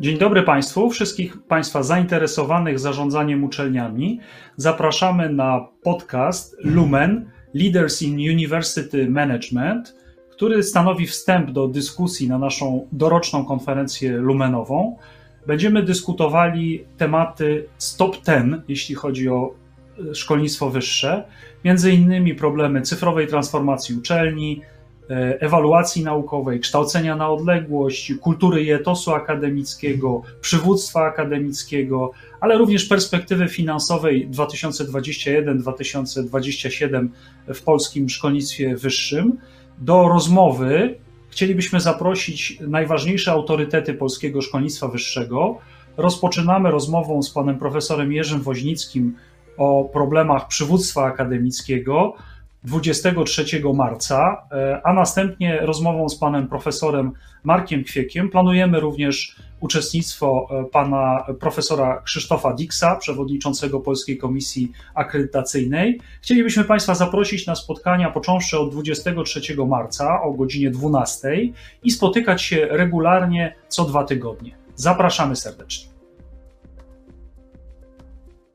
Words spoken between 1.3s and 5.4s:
Państwa zainteresowanych zarządzaniem uczelniami. Zapraszamy